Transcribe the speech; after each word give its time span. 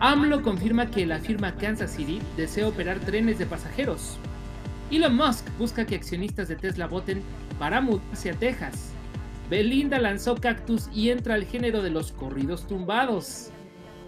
AMLO 0.00 0.42
confirma 0.42 0.92
que 0.92 1.06
la 1.06 1.18
firma 1.18 1.56
Kansas 1.56 1.90
City 1.90 2.20
desea 2.36 2.68
operar 2.68 3.00
trenes 3.00 3.40
de 3.40 3.46
pasajeros. 3.46 4.16
Elon 4.92 5.16
Musk 5.16 5.44
busca 5.58 5.86
que 5.86 5.96
accionistas 5.96 6.46
de 6.46 6.54
Tesla 6.54 6.86
voten 6.86 7.20
para 7.58 7.80
mudarse 7.80 8.30
a 8.30 8.34
Texas. 8.34 8.92
Belinda 9.50 9.98
lanzó 9.98 10.36
Cactus 10.36 10.88
y 10.94 11.10
entra 11.10 11.34
al 11.34 11.44
género 11.44 11.82
de 11.82 11.90
los 11.90 12.12
corridos 12.12 12.68
tumbados. 12.68 13.50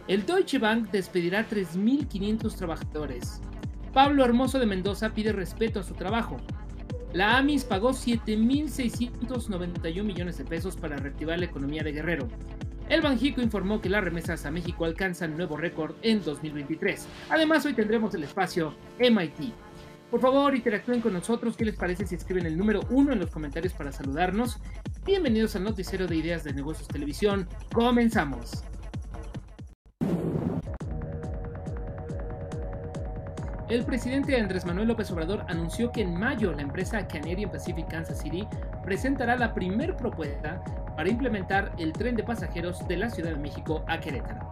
El 0.06 0.24
Deutsche 0.26 0.58
Bank 0.58 0.92
despedirá 0.92 1.48
3.500 1.48 2.54
trabajadores. 2.54 3.40
Pablo 3.92 4.24
Hermoso 4.24 4.60
de 4.60 4.66
Mendoza 4.66 5.10
pide 5.10 5.32
respeto 5.32 5.80
a 5.80 5.84
su 5.84 5.94
trabajo. 5.94 6.36
La 7.12 7.36
AMIS 7.36 7.64
pagó 7.64 7.90
7.691 7.90 10.04
millones 10.04 10.38
de 10.38 10.44
pesos 10.44 10.76
para 10.76 10.96
reactivar 10.96 11.40
la 11.40 11.46
economía 11.46 11.82
de 11.82 11.90
Guerrero. 11.92 12.28
El 12.90 13.02
Banjico 13.02 13.40
informó 13.40 13.80
que 13.80 13.88
las 13.88 14.02
remesas 14.02 14.44
a 14.46 14.50
México 14.50 14.84
alcanzan 14.84 15.36
nuevo 15.36 15.56
récord 15.56 15.94
en 16.02 16.24
2023. 16.24 17.06
Además, 17.28 17.64
hoy 17.64 17.72
tendremos 17.72 18.12
el 18.16 18.24
espacio 18.24 18.74
MIT. 18.98 19.54
Por 20.10 20.20
favor, 20.20 20.56
interactúen 20.56 21.00
con 21.00 21.12
nosotros. 21.12 21.56
¿Qué 21.56 21.64
les 21.64 21.76
parece 21.76 22.04
si 22.04 22.16
escriben 22.16 22.46
el 22.46 22.58
número 22.58 22.80
1 22.90 23.12
en 23.12 23.20
los 23.20 23.30
comentarios 23.30 23.74
para 23.74 23.92
saludarnos? 23.92 24.58
Bienvenidos 25.06 25.54
al 25.54 25.62
noticiero 25.62 26.08
de 26.08 26.16
ideas 26.16 26.42
de 26.42 26.52
negocios 26.52 26.88
televisión. 26.88 27.46
Comenzamos. 27.72 28.64
El 33.70 33.84
presidente 33.84 34.36
Andrés 34.36 34.66
Manuel 34.66 34.88
López 34.88 35.12
Obrador 35.12 35.44
anunció 35.48 35.92
que 35.92 36.02
en 36.02 36.18
mayo 36.18 36.52
la 36.52 36.62
empresa 36.62 37.06
Canadian 37.06 37.52
Pacific 37.52 37.86
Kansas 37.86 38.20
City 38.20 38.44
presentará 38.84 39.36
la 39.36 39.54
primer 39.54 39.96
propuesta 39.96 40.60
para 40.96 41.08
implementar 41.08 41.72
el 41.78 41.92
tren 41.92 42.16
de 42.16 42.24
pasajeros 42.24 42.86
de 42.88 42.96
la 42.96 43.10
Ciudad 43.10 43.30
de 43.30 43.36
México 43.36 43.84
a 43.86 44.00
Querétaro. 44.00 44.50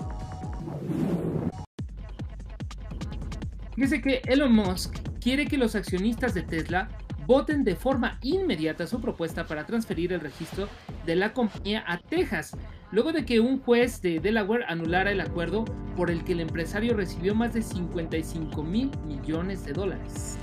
Dice 3.75 4.01
que 4.01 4.23
Elon 4.27 4.53
Musk 4.53 4.97
quiere 5.21 5.47
que 5.47 5.59
los 5.59 5.75
accionistas 5.75 6.33
de 6.35 6.43
Tesla 6.43 6.89
voten 7.27 7.65
de 7.65 7.75
forma 7.75 8.21
inmediata 8.23 8.87
su 8.87 9.01
propuesta 9.01 9.49
para 9.49 9.67
transferir 9.67 10.13
el 10.13 10.21
registro 10.21 10.69
de 11.07 11.17
la 11.17 11.33
compañía 11.33 11.83
a 11.89 11.99
Texas, 11.99 12.57
luego 12.91 13.13
de 13.13 13.25
que 13.25 13.41
un 13.41 13.61
juez 13.61 14.01
de 14.03 14.21
Delaware 14.21 14.65
anulara 14.69 15.11
el 15.11 15.21
acuerdo 15.21 15.65
por 15.97 16.11
el 16.11 16.25
que 16.25 16.33
el 16.33 16.41
empresario 16.41 16.95
recibió 16.95 17.35
más 17.35 17.55
de 17.55 17.63
55 17.63 18.63
mil 18.63 18.91
millones 19.07 19.65
de 19.65 19.73
dólares. 19.73 20.39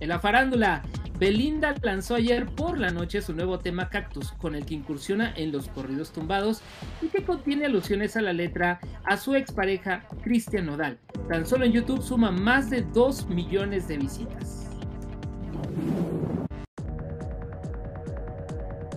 En 0.00 0.08
la 0.08 0.18
farándula, 0.18 0.82
Belinda 1.18 1.74
lanzó 1.82 2.16
ayer 2.16 2.46
por 2.46 2.78
la 2.78 2.90
noche 2.90 3.22
su 3.22 3.32
nuevo 3.34 3.60
tema 3.60 3.88
Cactus, 3.88 4.32
con 4.32 4.56
el 4.56 4.66
que 4.66 4.74
incursiona 4.74 5.32
en 5.36 5.52
los 5.52 5.68
corridos 5.68 6.12
tumbados 6.12 6.60
y 7.00 7.06
que 7.06 7.22
contiene 7.22 7.66
alusiones 7.66 8.16
a 8.16 8.22
la 8.22 8.32
letra 8.32 8.80
a 9.04 9.16
su 9.16 9.36
expareja 9.36 10.02
Cristian 10.22 10.66
Nodal. 10.66 10.98
Tan 11.28 11.46
solo 11.46 11.64
en 11.64 11.72
YouTube 11.72 12.02
suma 12.02 12.32
más 12.32 12.68
de 12.68 12.82
2 12.82 13.28
millones 13.28 13.86
de 13.86 13.98
visitas. 13.98 14.63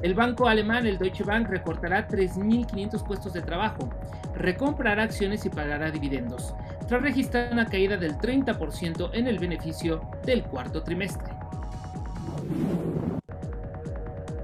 El 0.04 0.14
banco 0.14 0.48
alemán, 0.48 0.86
el 0.86 1.00
Deutsche 1.00 1.24
Bank, 1.24 1.48
recortará 1.50 2.08
3.500 2.08 3.06
puestos 3.06 3.34
de 3.34 3.42
trabajo, 3.42 3.90
recomprará 4.36 5.04
acciones 5.04 5.44
y 5.46 5.50
pagará 5.50 5.90
dividendos, 5.90 6.54
tras 6.88 7.02
registrar 7.02 7.52
una 7.52 7.66
caída 7.66 7.98
del 7.98 8.16
30% 8.18 9.10
en 9.14 9.28
el 9.28 9.40
beneficio 9.40 10.02
del 10.24 10.44
cuarto 10.44 10.84
trimestre. 10.84 11.34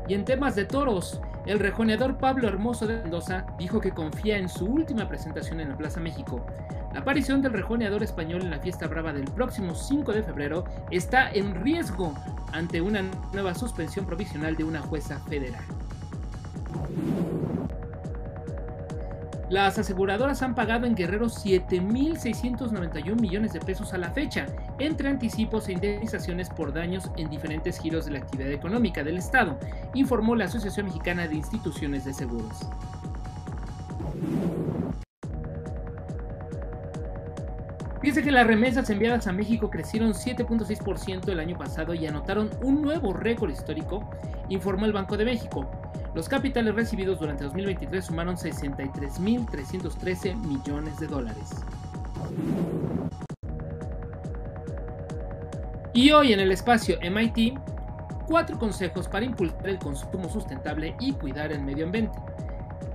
Y 0.08 0.16
en 0.16 0.26
temas 0.26 0.56
de 0.56 0.66
toros, 0.66 1.22
el 1.46 1.60
rejoneador 1.60 2.18
Pablo 2.18 2.48
Hermoso 2.48 2.88
de 2.88 2.98
Mendoza 2.98 3.46
dijo 3.58 3.82
que 3.82 3.92
confía 3.92 4.38
en 4.38 4.48
su 4.48 4.66
última 4.66 5.08
presentación 5.10 5.60
en 5.60 5.70
la 5.70 5.78
Plaza 5.78 6.00
México. 6.00 6.46
La 6.94 7.02
aparición 7.02 7.42
del 7.42 7.54
rejoneador 7.54 8.04
español 8.04 8.44
en 8.44 8.52
la 8.52 8.60
fiesta 8.60 8.88
brava 8.88 9.12
del 9.12 9.26
próximo 9.26 9.76
5 9.76 10.14
de 10.14 10.24
febrero 10.24 10.64
está 10.92 11.32
en 11.32 11.56
riesgo 11.56 12.14
ante 12.54 12.82
una 12.82 13.02
nueva 13.34 13.56
suspensión 13.56 14.06
provisional 14.06 14.56
de 14.56 14.64
una 14.64 14.82
jueza 14.82 15.20
federal. 15.28 15.64
Las 19.54 19.78
aseguradoras 19.78 20.42
han 20.42 20.56
pagado 20.56 20.88
en 20.88 20.96
Guerrero 20.96 21.28
7.691 21.28 23.22
millones 23.22 23.54
de 23.54 23.60
pesos 23.60 23.94
a 23.94 24.00
la 24.00 24.10
fecha, 24.10 24.48
entre 24.80 25.08
anticipos 25.08 25.68
e 25.68 25.74
indemnizaciones 25.74 26.50
por 26.50 26.74
daños 26.74 27.12
en 27.18 27.30
diferentes 27.30 27.80
giros 27.80 28.06
de 28.06 28.14
la 28.14 28.18
actividad 28.18 28.52
económica 28.52 29.04
del 29.04 29.18
Estado, 29.18 29.60
informó 29.94 30.36
la 30.36 30.46
Asociación 30.46 30.88
Mexicana 30.88 31.28
de 31.28 31.36
Instituciones 31.36 32.04
de 32.04 32.16
Seguros. 32.16 32.62
Dice 38.02 38.24
que 38.24 38.32
las 38.32 38.48
remesas 38.48 38.90
enviadas 38.90 39.28
a 39.28 39.34
México 39.34 39.70
crecieron 39.70 40.14
7.6% 40.14 41.30
el 41.30 41.40
año 41.40 41.60
pasado 41.60 41.94
y 41.94 42.08
anotaron 42.08 42.50
un 42.64 42.82
nuevo 42.82 43.14
récord 43.14 43.52
histórico, 43.52 44.10
informó 44.50 44.88
el 44.88 44.94
Banco 44.94 45.16
de 45.16 45.26
México. 45.26 45.83
Los 46.16 46.28
capitales 46.30 46.74
recibidos 46.76 47.20
durante 47.20 47.44
2023 47.44 48.06
sumaron 48.06 48.36
63.313 48.36 50.36
millones 50.36 51.00
de 51.00 51.08
dólares. 51.08 51.50
Y 55.94 56.12
hoy 56.12 56.34
en 56.34 56.40
el 56.40 56.52
espacio 56.52 57.00
MIT, 57.02 57.58
cuatro 58.28 58.60
consejos 58.60 59.08
para 59.08 59.26
impulsar 59.26 59.68
el 59.68 59.80
consumo 59.80 60.30
sustentable 60.30 60.96
y 61.00 61.14
cuidar 61.14 61.52
el 61.52 61.64
medio 61.64 61.86
ambiente. 61.86 62.20